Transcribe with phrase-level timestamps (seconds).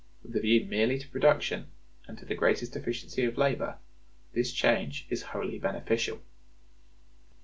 [0.23, 1.67] With a view merely to production,
[2.07, 3.77] and to the greatest efficiency of labor,
[4.33, 6.21] this change is wholly beneficial.